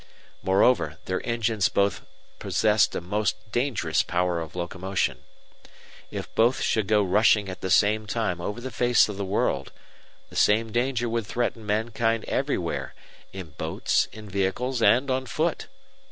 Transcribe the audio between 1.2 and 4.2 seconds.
engines both possessed a most dangerous